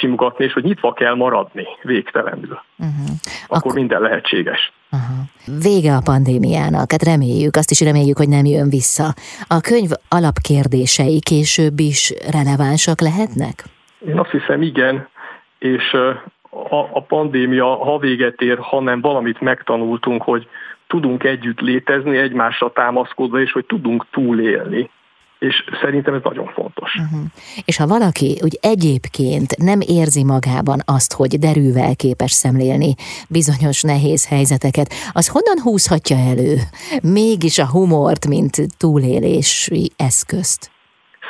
simogatni, 0.00 0.44
és 0.44 0.52
hogy 0.52 0.64
nyitva 0.64 0.92
kell 0.92 1.14
maradni 1.14 1.66
végtelenül. 1.82 2.60
Uh-huh. 2.78 3.08
Akkor, 3.44 3.56
akkor 3.56 3.72
minden 3.72 4.00
lehetséges. 4.00 4.72
Uh-huh. 4.92 5.62
Vége 5.62 5.94
a 5.94 6.02
pandémiának, 6.04 6.90
hát 6.90 7.02
reméljük, 7.02 7.56
azt 7.56 7.70
is 7.70 7.80
reméljük, 7.80 8.16
hogy 8.16 8.28
nem 8.28 8.44
jön 8.44 8.68
vissza. 8.68 9.14
A 9.48 9.60
könyv 9.60 9.90
alapkérdései 10.08 11.20
később 11.20 11.78
is 11.78 12.12
relevánsak 12.30 13.00
lehetnek? 13.00 13.64
Én 14.06 14.18
azt 14.18 14.30
hiszem, 14.30 14.62
igen, 14.62 15.08
és 15.58 15.92
a, 16.50 16.78
a 16.92 17.02
pandémia, 17.02 17.66
ha 17.66 17.98
véget 17.98 18.40
ér, 18.40 18.58
hanem 18.58 19.00
valamit 19.00 19.40
megtanultunk, 19.40 20.22
hogy 20.22 20.48
tudunk 20.86 21.24
együtt 21.24 21.60
létezni, 21.60 22.16
egymásra 22.16 22.72
támaszkodva, 22.72 23.40
és 23.40 23.52
hogy 23.52 23.64
tudunk 23.64 24.06
túlélni. 24.10 24.90
És 25.48 25.64
szerintem 25.82 26.14
ez 26.14 26.20
nagyon 26.22 26.46
fontos. 26.46 26.94
Uh-huh. 26.94 27.20
És 27.64 27.76
ha 27.76 27.86
valaki 27.86 28.38
úgy 28.44 28.58
egyébként 28.60 29.56
nem 29.56 29.80
érzi 29.80 30.24
magában 30.24 30.80
azt, 30.86 31.12
hogy 31.12 31.38
derűvel 31.38 31.94
képes 31.96 32.32
szemlélni 32.32 32.94
bizonyos 33.28 33.82
nehéz 33.82 34.28
helyzeteket, 34.28 34.92
az 35.12 35.28
honnan 35.28 35.58
húzhatja 35.62 36.16
elő 36.16 36.54
mégis 37.02 37.58
a 37.58 37.70
humort, 37.70 38.26
mint 38.26 38.54
túlélési 38.78 39.90
eszközt? 39.96 40.70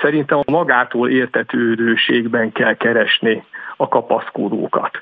Szerintem 0.02 0.38
a 0.38 0.50
magától 0.50 1.10
értetődőségben 1.10 2.52
kell 2.52 2.74
keresni 2.74 3.44
a 3.76 3.88
kapaszkodókat. 3.88 4.92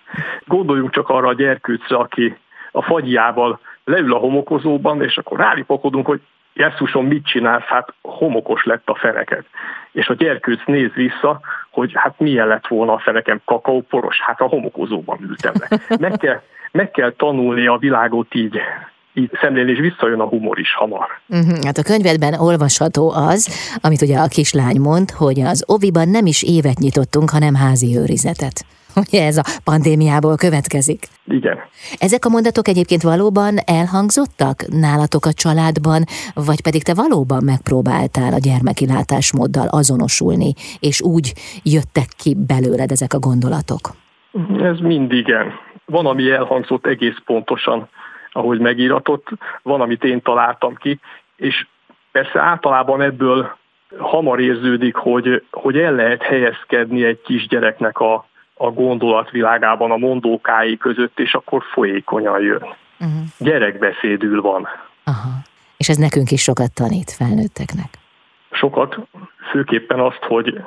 Gondoljunk 0.47 0.93
csak 0.93 1.09
arra 1.09 1.29
a 1.29 1.35
gyerkőcre, 1.35 1.97
aki 1.97 2.37
a 2.73 2.83
fagyjával 2.83 3.61
leül 3.85 4.15
a 4.15 4.19
homokozóban, 4.19 5.03
és 5.03 5.17
akkor 5.17 5.39
ráripakodunk, 5.39 6.07
hogy 6.07 6.21
Jesszusom, 6.55 7.07
mit 7.07 7.27
csinálsz? 7.27 7.65
Hát 7.65 7.95
homokos 8.03 8.65
lett 8.65 8.89
a 8.89 8.95
feneket. 8.95 9.45
És 9.93 10.09
a 10.09 10.15
gyerkőc 10.15 10.61
néz 10.67 10.93
vissza, 10.95 11.41
hogy 11.71 11.93
hát 11.95 12.15
milyen 12.19 12.47
lett 12.47 12.67
volna 12.67 12.93
a 12.93 12.99
fenekem 12.99 13.41
kakaóporos, 13.45 14.21
hát 14.21 14.41
a 14.41 14.49
homokozóban 14.49 15.19
ültem 15.23 15.53
le. 15.59 15.79
Meg 15.99 16.17
kell, 16.17 16.41
meg 16.73 16.91
kell 16.91 17.13
tanulni 17.13 17.67
a 17.67 17.77
világot 17.77 18.35
így 18.35 18.61
így 19.15 19.31
szemlélni, 19.41 19.71
és 19.71 19.79
visszajön 19.79 20.21
a 20.21 20.29
humor 20.29 20.59
is 20.59 20.75
hamar. 20.75 21.07
Uh-huh. 21.29 21.65
Hát 21.65 21.79
a 21.79 21.83
könyvedben 21.83 22.35
olvasható 22.35 23.11
az, 23.11 23.77
amit 23.83 24.03
ugye 24.03 24.19
a 24.19 24.29
kislány 24.29 24.81
mond, 24.81 25.11
hogy 25.11 25.41
az 25.41 25.65
oviban 25.67 26.09
nem 26.09 26.27
is 26.27 26.43
évet 26.43 26.79
nyitottunk, 26.79 27.31
hanem 27.31 27.55
házi 27.55 27.97
őrizetet. 27.97 28.65
Ugye 28.97 29.27
ez 29.27 29.37
a 29.37 29.45
pandémiából 29.65 30.37
következik. 30.37 31.07
Igen. 31.27 31.59
Ezek 31.99 32.25
a 32.25 32.29
mondatok 32.29 32.69
egyébként 32.69 33.03
valóban 33.03 33.57
elhangzottak 33.67 34.65
nálatok 34.69 35.25
a 35.25 35.33
családban, 35.33 36.03
vagy 36.35 36.63
pedig 36.63 36.83
te 36.83 36.95
valóban 36.95 37.45
megpróbáltál 37.45 38.33
a 38.33 38.39
gyermeki 38.39 38.87
látásmóddal 38.87 39.69
azonosulni, 39.69 40.53
és 40.81 41.01
úgy 41.01 41.33
jöttek 41.63 42.09
ki 42.23 42.37
belőled 42.47 42.91
ezek 42.91 43.13
a 43.15 43.19
gondolatok? 43.19 43.81
Ez 44.61 44.79
mind 44.79 45.13
igen. 45.13 45.53
Van, 45.87 46.07
ami 46.07 46.31
elhangzott 46.31 46.87
egész 46.87 47.17
pontosan 47.25 47.89
ahogy 48.33 48.59
megíratott, 48.59 49.29
van, 49.63 49.81
amit 49.81 50.05
én 50.05 50.23
találtam 50.23 50.75
ki, 50.75 51.01
és 51.37 51.67
persze 52.13 52.41
általában 52.41 53.03
ebből 53.03 53.57
hamar 53.99 54.41
érződik, 54.41 54.95
hogy, 54.95 55.45
hogy 55.51 55.79
el 55.79 55.95
lehet 55.95 56.23
helyezkedni 56.23 57.05
egy 57.05 57.21
kisgyereknek 57.21 57.99
a, 57.99 58.27
a 58.55 58.71
gondolatvilágában, 58.71 59.91
a 59.91 59.97
mondókái 59.97 60.77
között, 60.77 61.19
és 61.19 61.35
akkor 61.35 61.63
folyékonyan 61.73 62.41
jön. 62.41 62.63
Uh-huh. 63.01 63.23
Gyerekbeszédül 63.39 64.41
van. 64.41 64.69
Aha. 65.05 65.31
És 65.77 65.89
ez 65.89 65.97
nekünk 65.97 66.31
is 66.31 66.43
sokat 66.43 66.73
tanít 66.75 67.11
felnőtteknek. 67.11 67.89
Sokat, 68.51 68.99
főképpen 69.51 70.01
azt, 70.01 70.23
hogy 70.23 70.61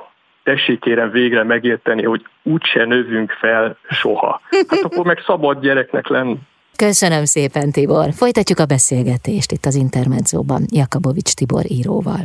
tessék 0.44 0.80
kérem 0.80 1.12
végre 1.12 1.44
megérteni, 1.44 2.04
hogy 2.04 2.25
úgyse 2.44 2.86
növünk 2.86 3.32
fel 3.32 3.77
soha. 3.89 4.42
Hát 4.70 4.84
akkor 4.84 5.06
meg 5.06 5.22
szabad 5.25 5.62
gyereknek 5.62 6.08
lenni. 6.08 6.38
Köszönöm 6.75 7.25
szépen, 7.25 7.72
Tibor. 7.72 8.12
Folytatjuk 8.13 8.60
a 8.60 8.65
beszélgetést 8.65 9.51
itt 9.51 9.65
az 9.65 9.75
Intermedzóban 9.75 10.65
Jakabovics 10.72 11.34
Tibor 11.34 11.63
íróval. 11.68 12.24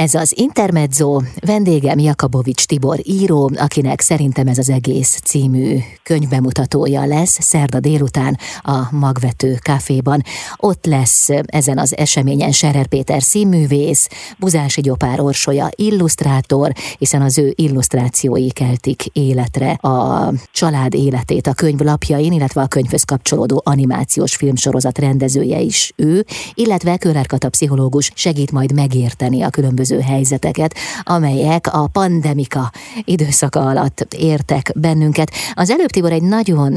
Ez 0.00 0.14
az 0.14 0.32
Intermezzo, 0.36 1.20
vendégem 1.46 1.98
Jakabovics 1.98 2.64
Tibor 2.64 2.98
író, 3.02 3.50
akinek 3.56 4.00
szerintem 4.00 4.46
ez 4.46 4.58
az 4.58 4.70
egész 4.70 5.20
című 5.24 5.78
könyvbemutatója 6.02 7.04
lesz 7.04 7.38
szerda 7.40 7.80
délután 7.80 8.38
a 8.62 8.88
Magvető 8.90 9.54
Caféban. 9.62 10.22
Ott 10.56 10.86
lesz 10.86 11.28
ezen 11.44 11.78
az 11.78 11.96
eseményen 11.96 12.52
Serer 12.52 12.86
Péter 12.86 13.22
színművész, 13.22 14.08
Buzási 14.38 14.80
Gyopár 14.80 15.20
Orsolya 15.20 15.68
illusztrátor, 15.74 16.72
hiszen 16.98 17.22
az 17.22 17.38
ő 17.38 17.52
illusztrációi 17.54 18.50
keltik 18.50 19.06
életre 19.12 19.70
a 19.70 20.32
család 20.52 20.94
életét 20.94 21.46
a 21.46 21.54
könyv 21.54 21.80
lapjain, 21.80 22.32
illetve 22.32 22.60
a 22.62 22.66
könyvhöz 22.66 23.02
kapcsolódó 23.02 23.62
animációs 23.64 24.36
filmsorozat 24.36 24.98
rendezője 24.98 25.60
is 25.60 25.92
ő, 25.96 26.24
illetve 26.54 26.98
Kata 27.26 27.48
pszichológus 27.48 28.10
segít 28.14 28.52
majd 28.52 28.72
megérteni 28.72 29.42
a 29.42 29.50
különböző 29.50 29.89
különböző 29.90 30.12
helyzeteket, 30.14 30.74
amelyek 31.02 31.66
a 31.72 31.88
pandemika 31.92 32.70
időszaka 33.04 33.60
alatt 33.60 34.14
értek 34.18 34.72
bennünket. 34.74 35.30
Az 35.54 35.70
előbb 35.70 35.88
Tibor 35.88 36.12
egy 36.12 36.22
nagyon 36.22 36.72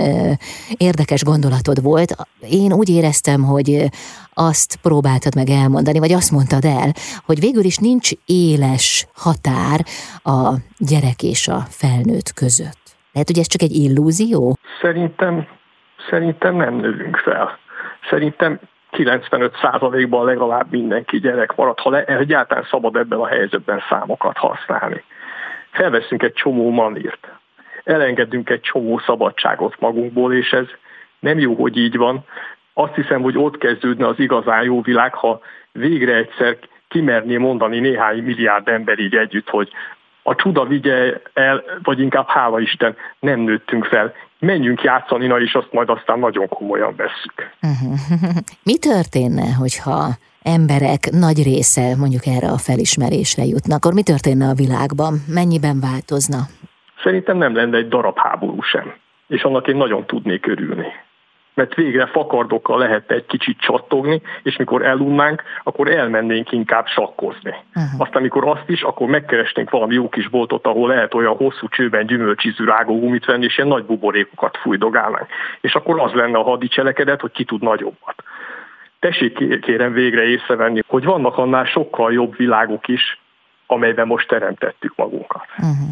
érdekes 0.77 1.23
gondolatod 1.23 1.81
volt. 1.81 2.15
Én 2.49 2.73
úgy 2.73 2.89
éreztem, 2.89 3.43
hogy 3.43 3.85
azt 4.33 4.75
próbáltad 4.75 5.35
meg 5.35 5.49
elmondani, 5.49 5.99
vagy 5.99 6.11
azt 6.11 6.31
mondtad 6.31 6.65
el, 6.65 6.91
hogy 7.25 7.39
végül 7.39 7.63
is 7.63 7.77
nincs 7.77 8.09
éles 8.25 9.07
határ 9.13 9.85
a 10.23 10.53
gyerek 10.77 11.23
és 11.23 11.47
a 11.47 11.59
felnőtt 11.69 12.33
között. 12.33 12.81
Lehet, 13.13 13.27
hogy 13.27 13.39
ez 13.39 13.47
csak 13.47 13.61
egy 13.61 13.75
illúzió? 13.75 14.57
Szerintem, 14.81 15.47
szerintem 16.09 16.55
nem 16.55 16.75
növünk 16.75 17.17
fel. 17.17 17.57
Szerintem 18.09 18.59
95%-ban 18.93 20.25
legalább 20.25 20.71
mindenki 20.71 21.19
gyerek 21.19 21.55
marad, 21.55 21.79
ha 21.79 21.89
le, 21.89 22.03
egyáltalán 22.03 22.67
szabad 22.69 22.95
ebben 22.95 23.19
a 23.19 23.27
helyzetben 23.27 23.83
számokat 23.89 24.37
használni. 24.37 25.03
felveszünk 25.71 26.23
egy 26.23 26.33
csomó 26.33 26.69
manírt, 26.69 27.27
elengedünk 27.83 28.49
egy 28.49 28.61
csomó 28.61 29.01
szabadságot 29.05 29.79
magunkból, 29.79 30.33
és 30.33 30.51
ez 30.51 30.65
nem 31.19 31.39
jó, 31.39 31.53
hogy 31.53 31.77
így 31.77 31.97
van. 31.97 32.25
Azt 32.73 32.95
hiszem, 32.95 33.21
hogy 33.21 33.37
ott 33.37 33.57
kezdődne 33.57 34.07
az 34.07 34.19
igazán 34.19 34.63
jó 34.63 34.81
világ, 34.81 35.13
ha 35.13 35.41
végre 35.71 36.15
egyszer 36.15 36.57
kimerné 36.87 37.37
mondani 37.37 37.79
néhány 37.79 38.23
milliárd 38.23 38.67
ember 38.67 38.99
így 38.99 39.15
együtt, 39.15 39.49
hogy 39.49 39.71
a 40.23 40.35
csuda 40.35 40.65
vigye 40.65 41.21
el, 41.33 41.63
vagy 41.83 41.99
inkább 41.99 42.27
hála 42.27 42.59
Isten, 42.59 42.95
nem 43.19 43.39
nőttünk 43.39 43.85
fel. 43.85 44.13
Menjünk 44.39 44.81
játszani, 44.81 45.27
na 45.27 45.39
és 45.39 45.53
azt 45.53 45.71
majd 45.71 45.89
aztán 45.89 46.19
nagyon 46.19 46.47
komolyan 46.47 46.95
vesszük. 46.95 47.49
Mi 48.69 48.77
történne, 48.77 49.53
hogyha 49.59 50.09
emberek 50.41 51.09
nagy 51.11 51.43
része 51.43 51.95
mondjuk 51.97 52.25
erre 52.25 52.47
a 52.47 52.57
felismerésre 52.57 53.43
jutna, 53.43 53.75
akkor 53.75 53.93
mi 53.93 54.03
történne 54.03 54.47
a 54.47 54.53
világban? 54.53 55.13
Mennyiben 55.27 55.79
változna? 55.79 56.39
Szerintem 57.03 57.37
nem 57.37 57.55
lenne 57.55 57.77
egy 57.77 57.87
darab 57.87 58.17
háború 58.17 58.61
sem, 58.61 58.93
és 59.27 59.43
annak 59.43 59.67
én 59.67 59.75
nagyon 59.75 60.05
tudnék 60.05 60.47
örülni 60.47 60.87
mert 61.53 61.73
végre 61.73 62.05
fakardokkal 62.05 62.77
lehet 62.77 63.11
egy 63.11 63.25
kicsit 63.25 63.59
csattogni, 63.59 64.21
és 64.43 64.57
mikor 64.57 64.85
elunnánk, 64.85 65.43
akkor 65.63 65.91
elmennénk 65.91 66.51
inkább 66.51 66.87
sakkozni. 66.87 67.55
Uh-huh. 67.75 68.01
Aztán 68.01 68.21
amikor 68.21 68.47
azt 68.47 68.69
is, 68.69 68.81
akkor 68.81 69.07
megkeresnénk 69.07 69.69
valami 69.69 69.93
jó 69.93 70.09
kis 70.09 70.27
boltot, 70.27 70.65
ahol 70.65 70.87
lehet 70.87 71.13
olyan 71.13 71.35
hosszú 71.35 71.67
csőben 71.67 72.05
gyümölcsízű 72.05 72.65
rágógumit 72.65 73.25
venni, 73.25 73.45
és 73.45 73.57
ilyen 73.57 73.69
nagy 73.69 73.85
buborékokat 73.85 74.57
fújdogálnánk. 74.57 75.27
És 75.61 75.75
akkor 75.75 75.99
az 75.99 76.11
lenne 76.11 76.37
a 76.37 76.43
hadicselekedet, 76.43 77.21
hogy 77.21 77.31
ki 77.31 77.43
tud 77.43 77.61
nagyobbat. 77.61 78.23
Tessék 78.99 79.59
kérem 79.61 79.93
végre 79.93 80.23
észrevenni, 80.23 80.83
hogy 80.87 81.03
vannak 81.03 81.37
annál 81.37 81.65
sokkal 81.65 82.13
jobb 82.13 82.37
világok 82.37 82.87
is, 82.87 83.19
amelyben 83.67 84.07
most 84.07 84.27
teremtettük 84.27 84.93
magunkat. 84.95 85.45
Uh-huh. 85.57 85.89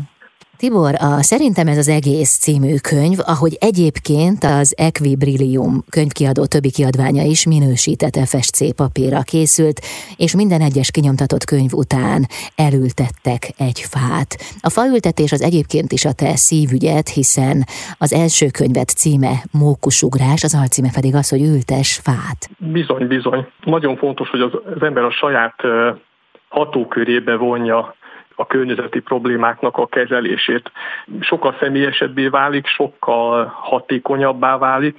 Tibor, 0.61 0.93
a 1.09 1.13
Szerintem 1.31 1.67
ez 1.67 1.77
az 1.77 1.89
egész 1.99 2.33
című 2.43 2.73
könyv, 2.91 3.19
ahogy 3.33 3.53
egyébként 3.69 4.41
az 4.59 4.67
Equibrillium 4.87 5.73
könyvkiadó 5.95 6.43
többi 6.53 6.71
kiadványa 6.77 7.23
is 7.33 7.41
minősített 7.53 8.15
FSC 8.31 8.59
papírra 8.81 9.21
készült, 9.31 9.77
és 10.23 10.31
minden 10.41 10.61
egyes 10.69 10.89
kinyomtatott 10.91 11.45
könyv 11.53 11.71
után 11.83 12.19
elültettek 12.67 13.41
egy 13.67 13.79
fát. 13.93 14.29
A 14.67 14.71
faültetés 14.77 15.31
az 15.31 15.43
egyébként 15.49 15.89
is 15.97 16.03
a 16.05 16.17
te 16.21 16.31
szívügyet, 16.47 17.07
hiszen 17.17 17.57
az 18.03 18.11
első 18.23 18.47
könyvet 18.59 18.89
címe 19.01 19.33
Mókusugrás, 19.63 20.41
az 20.47 20.55
alcíme 20.61 20.91
pedig 20.97 21.13
az, 21.21 21.27
hogy 21.33 21.43
ültes 21.53 21.89
fát. 22.07 22.39
Bizony, 22.57 23.07
bizony. 23.15 23.41
Nagyon 23.75 23.95
fontos, 24.03 24.29
hogy 24.29 24.41
az, 24.47 24.53
az 24.75 24.81
ember 24.89 25.03
a 25.03 25.11
saját 25.21 25.57
hatókörébe 26.49 27.35
vonja 27.35 27.95
a 28.35 28.47
környezeti 28.47 28.99
problémáknak 28.99 29.77
a 29.77 29.87
kezelését. 29.87 30.71
Sokkal 31.19 31.55
személyesebbé 31.59 32.27
válik, 32.27 32.65
sokkal 32.67 33.45
hatékonyabbá 33.45 34.57
válik, 34.57 34.97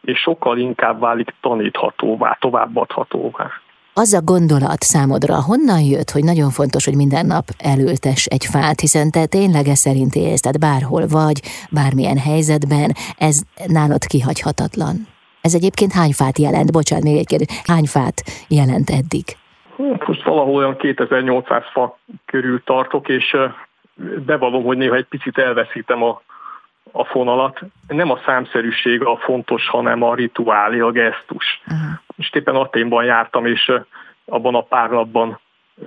és 0.00 0.18
sokkal 0.18 0.58
inkább 0.58 1.00
válik 1.00 1.34
taníthatóvá, 1.40 2.36
továbbadhatóvá. 2.40 3.50
Az 3.94 4.12
a 4.12 4.22
gondolat 4.22 4.82
számodra 4.82 5.42
honnan 5.42 5.80
jött, 5.80 6.10
hogy 6.10 6.24
nagyon 6.24 6.50
fontos, 6.50 6.84
hogy 6.84 6.96
minden 6.96 7.26
nap 7.26 7.44
elültes 7.58 8.26
egy 8.26 8.44
fát, 8.44 8.80
hiszen 8.80 9.10
te 9.10 9.26
tényleg 9.26 9.66
ez 9.66 9.78
szerint 9.78 10.14
élsz, 10.14 10.40
tehát 10.40 10.58
bárhol 10.58 11.06
vagy, 11.06 11.40
bármilyen 11.70 12.18
helyzetben, 12.18 12.92
ez 13.18 13.42
nálad 13.66 14.04
kihagyhatatlan. 14.04 15.06
Ez 15.40 15.54
egyébként 15.54 15.92
hány 15.92 16.12
fát 16.12 16.38
jelent? 16.38 16.72
Bocsánat, 16.72 17.04
még 17.04 17.16
egy 17.16 17.26
kérdés. 17.26 17.62
Hány 17.64 17.86
fát 17.86 18.22
jelent 18.48 18.90
eddig? 18.90 19.24
Most 20.06 20.22
valahol 20.22 20.54
olyan 20.54 20.76
2800 20.76 21.64
fa 21.72 21.98
körül 22.26 22.62
tartok, 22.64 23.08
és 23.08 23.36
bevallom, 24.26 24.64
hogy 24.64 24.76
néha 24.76 24.94
egy 24.94 25.06
picit 25.06 25.38
elveszítem 25.38 26.02
a, 26.02 26.22
a 26.92 27.04
fonalat. 27.04 27.60
Nem 27.88 28.10
a 28.10 28.18
számszerűség 28.24 29.04
a 29.04 29.16
fontos, 29.16 29.68
hanem 29.68 30.02
a 30.02 30.14
rituálé, 30.14 30.80
a 30.80 30.90
gesztus. 30.90 31.62
Uh-huh. 31.66 31.98
És 32.16 32.30
éppen 32.32 32.54
Aténban 32.54 33.04
jártam, 33.04 33.46
és 33.46 33.72
abban 34.24 34.54
a 34.54 34.60
pár 34.60 34.90
napban 34.90 35.40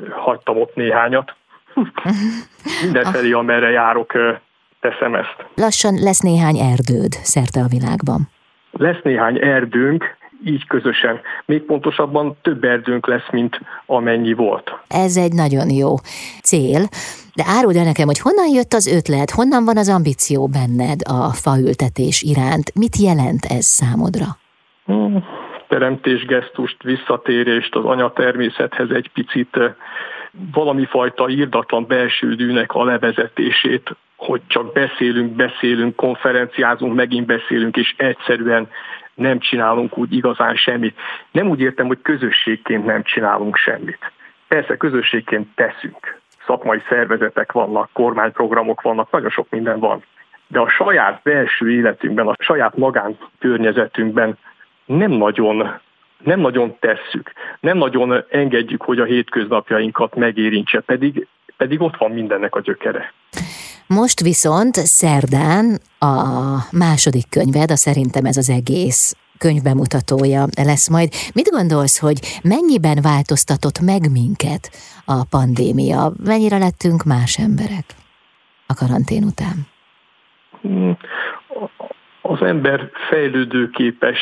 hagytam 0.10 0.58
ott 0.58 0.76
néhányat. 0.76 1.36
Mindenfelé, 2.84 3.32
amerre 3.32 3.70
járok, 3.70 4.14
teszem 4.80 5.16
ezt. 5.16 5.36
Lassan 5.56 5.94
lesz 5.94 6.20
néhány 6.20 6.58
erdőd 6.58 7.12
szerte 7.12 7.60
a 7.60 7.68
világban. 7.68 8.30
Lesz 8.72 9.02
néhány 9.04 9.38
erdőnk, 9.42 10.18
így 10.46 10.68
közösen. 10.68 11.20
Még 11.46 11.62
pontosabban 11.62 12.38
több 12.42 12.64
erdőnk 12.64 13.08
lesz, 13.08 13.30
mint 13.32 13.60
amennyi 13.86 14.34
volt. 14.34 14.72
Ez 14.88 15.18
egy 15.18 15.34
nagyon 15.34 15.70
jó 15.70 15.96
cél, 16.44 16.82
de 17.36 17.44
áruld 17.48 17.76
el 17.76 17.84
nekem, 17.84 18.06
hogy 18.06 18.20
honnan 18.20 18.50
jött 18.54 18.74
az 18.74 18.88
ötlet, 18.88 19.30
honnan 19.30 19.66
van 19.66 19.78
az 19.78 19.90
ambíció 19.90 20.48
benned 20.48 21.00
a 21.04 21.34
faültetés 21.34 22.22
iránt, 22.22 22.76
mit 22.76 22.96
jelent 22.96 23.46
ez 23.46 23.66
számodra? 23.66 24.26
Hmm, 24.86 25.24
teremtés 25.68 26.26
gesztust, 26.26 26.84
visszatérést 26.84 27.76
az 27.76 27.86
anyatermészethez 27.86 28.90
egy 28.90 29.10
picit 29.14 29.60
valami 30.54 30.86
fajta 30.86 31.30
írdatlan 31.30 31.86
belső 31.88 32.36
dűnek 32.36 32.74
a 32.74 32.84
levezetését, 32.84 33.96
hogy 34.16 34.42
csak 34.48 34.74
beszélünk, 34.74 35.36
beszélünk, 35.36 35.96
konferenciázunk, 35.96 36.96
megint 36.96 37.26
beszélünk, 37.26 37.78
és 37.78 37.94
egyszerűen 37.98 38.68
nem 39.16 39.40
csinálunk 39.40 39.98
úgy 39.98 40.14
igazán 40.14 40.56
semmit. 40.56 40.98
Nem 41.32 41.48
úgy 41.48 41.60
értem, 41.60 41.88
hogy 41.88 42.02
közösségként 42.02 42.86
nem 42.86 43.04
csinálunk 43.04 43.56
semmit. 43.56 44.12
Persze 44.48 44.78
közösségként 44.78 45.48
teszünk. 45.56 46.20
Szakmai 46.46 46.82
szervezetek 46.90 47.52
vannak, 47.52 47.90
kormányprogramok 47.94 48.82
vannak, 48.82 49.12
nagyon 49.12 49.30
sok 49.30 49.50
minden 49.50 49.80
van. 49.80 50.04
De 50.48 50.60
a 50.60 50.70
saját 50.70 51.22
belső 51.24 51.72
életünkben, 51.72 52.28
a 52.28 52.36
saját 52.38 52.78
magánkörnyezetünkben 52.78 54.38
nem 54.86 55.12
nagyon 55.12 55.80
nem 56.18 56.40
nagyon 56.40 56.76
tesszük, 56.80 57.32
nem 57.60 57.78
nagyon 57.78 58.24
engedjük, 58.30 58.82
hogy 58.82 59.00
a 59.00 59.04
hétköznapjainkat 59.04 60.16
megérintse, 60.16 60.80
pedig, 60.80 61.28
pedig 61.58 61.82
ott 61.82 61.98
van 61.98 62.12
mindennek 62.12 62.56
a 62.56 62.62
gyökere. 62.62 63.14
Most 63.88 64.20
viszont 64.22 64.76
szerdán 64.76 65.80
a 66.00 66.14
második 66.72 67.30
könyved, 67.30 67.72
a 67.72 67.76
szerintem 67.76 68.26
ez 68.26 68.38
az 68.38 68.50
egész 68.50 69.16
könyvbemutatója 69.38 70.46
lesz 70.58 70.90
majd. 70.90 71.10
Mit 71.34 71.50
gondolsz, 71.50 72.00
hogy 72.00 72.20
mennyiben 72.44 72.98
változtatott 73.02 73.80
meg 73.80 74.12
minket 74.12 74.70
a 75.06 75.26
pandémia? 75.30 76.12
Mennyire 76.24 76.58
lettünk 76.58 77.04
más 77.04 77.38
emberek 77.38 77.86
a 78.68 78.74
karantén 78.74 79.24
után? 79.24 79.68
Hmm. 80.62 80.98
Az 82.22 82.42
ember 82.42 82.90
fejlődőképes 83.10 84.20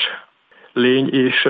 lény, 0.73 1.09
és 1.09 1.47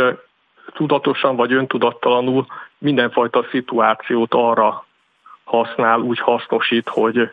tudatosan 0.73 1.35
vagy 1.35 1.53
öntudattalanul 1.53 2.45
mindenfajta 2.77 3.45
szituációt 3.51 4.33
arra 4.33 4.85
használ, 5.43 5.99
úgy 5.99 6.19
hasznosít, 6.19 6.89
hogy 6.89 7.31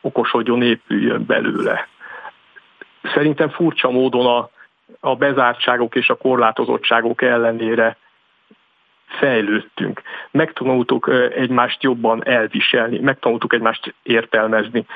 okosodjon, 0.00 0.62
épüljön 0.62 1.24
belőle. 1.26 1.88
Szerintem 3.14 3.48
furcsa 3.48 3.90
módon 3.90 4.26
a, 4.26 4.50
a 5.00 5.16
bezártságok 5.16 5.94
és 5.94 6.08
a 6.08 6.14
korlátozottságok 6.14 7.22
ellenére 7.22 7.96
fejlődtünk. 9.06 10.02
Megtanultuk 10.30 11.10
egymást 11.34 11.82
jobban 11.82 12.26
elviselni, 12.26 12.98
megtanultuk 12.98 13.52
egymást 13.52 13.94
értelmezni, 14.02 14.86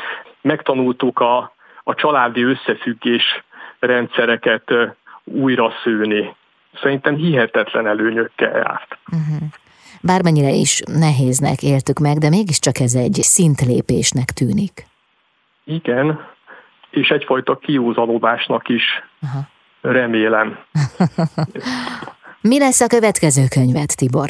megtanultuk 0.40 1.20
a, 1.20 1.52
a 1.84 1.94
családi 1.94 2.42
összefüggés 2.42 3.42
rendszereket 3.78 4.72
újra 5.24 5.72
szőni. 5.82 6.34
Szerintem 6.82 7.14
hihetetlen 7.14 7.86
előnyökkel 7.86 8.56
járt. 8.56 8.98
Uh-huh. 9.12 9.48
Bármennyire 10.02 10.50
is 10.50 10.82
nehéznek 11.00 11.62
éltük 11.62 11.98
meg, 11.98 12.16
de 12.18 12.28
mégiscsak 12.28 12.78
ez 12.78 12.94
egy 12.94 13.12
szintlépésnek 13.12 14.30
tűnik. 14.30 14.86
Igen, 15.64 16.20
és 16.90 17.08
egyfajta 17.08 17.56
kiúzalódásnak 17.56 18.68
is 18.68 18.84
Aha. 19.22 19.40
remélem. 19.80 20.58
Mi 22.50 22.58
lesz 22.58 22.80
a 22.80 22.86
következő 22.86 23.42
könyvet, 23.50 23.96
Tibor? 23.96 24.28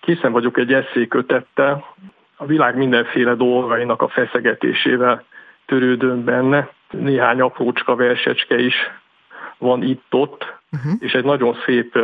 Készen 0.00 0.32
vagyok 0.32 0.58
egy 0.58 0.72
eszékötettel, 0.72 1.84
a 2.36 2.46
világ 2.46 2.76
mindenféle 2.76 3.34
dolgainak 3.34 4.02
a 4.02 4.08
feszegetésével 4.08 5.24
törődöm 5.66 6.24
benne. 6.24 6.68
Néhány 6.90 7.40
aprócska 7.40 7.94
versecske 7.94 8.58
is 8.58 8.74
van 9.58 9.82
itt-ott, 9.82 10.54
uh-huh. 10.72 10.92
és 10.98 11.12
egy 11.12 11.24
nagyon 11.24 11.56
szép 11.64 11.98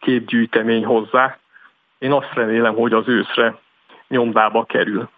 képgyűjtemény 0.00 0.84
hozzá. 0.84 1.38
Én 2.02 2.12
azt 2.12 2.32
remélem, 2.34 2.74
hogy 2.74 2.92
az 2.92 3.08
őszre 3.08 3.58
nyomdába 4.08 4.64
kerül. 4.64 5.08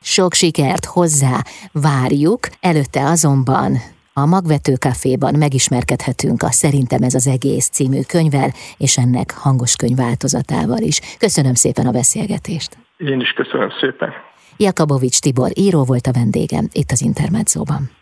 Sok 0.00 0.32
sikert 0.32 0.84
hozzá 0.84 1.36
várjuk, 1.72 2.38
előtte 2.60 3.00
azonban 3.00 3.76
a 4.12 4.26
Magvető 4.26 4.74
Caféban 4.74 5.34
megismerkedhetünk 5.38 6.42
a 6.42 6.50
Szerintem 6.50 7.02
ez 7.02 7.14
az 7.14 7.26
egész 7.26 7.68
című 7.68 8.00
könyvvel, 8.08 8.50
és 8.78 8.96
ennek 8.96 9.32
hangos 9.34 9.76
könyv 9.76 9.96
változatával 9.96 10.78
is. 10.78 11.00
Köszönöm 11.18 11.54
szépen 11.54 11.86
a 11.86 11.90
beszélgetést. 11.90 12.76
Én 12.96 13.20
is 13.20 13.32
köszönöm 13.32 13.70
szépen. 13.80 14.12
Jakabovics 14.56 15.18
Tibor 15.20 15.50
író 15.54 15.84
volt 15.84 16.06
a 16.06 16.12
vendégem 16.12 16.68
itt 16.72 16.90
az 16.90 17.02
Intermedzóban. 17.02 17.96